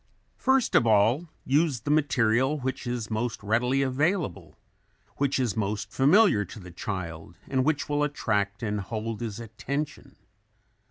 [0.39, 4.57] First of all use that material which is most readily available,
[5.17, 10.15] which is most familiar to the child and which will attract and hold his attention.